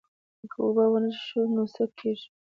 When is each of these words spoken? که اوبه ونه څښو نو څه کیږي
که 0.51 0.57
اوبه 0.65 0.85
ونه 0.91 1.09
څښو 1.17 1.41
نو 1.55 1.63
څه 1.73 1.83
کیږي 1.97 2.27